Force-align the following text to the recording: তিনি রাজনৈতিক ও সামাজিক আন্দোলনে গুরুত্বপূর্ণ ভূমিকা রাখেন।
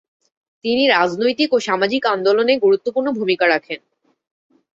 তিনি 0.65 0.83
রাজনৈতিক 0.87 1.49
ও 1.53 1.67
সামাজিক 1.67 2.03
আন্দোলনে 2.05 2.53
গুরুত্বপূর্ণ 2.57 3.07
ভূমিকা 3.11 3.45
রাখেন। 3.47 3.79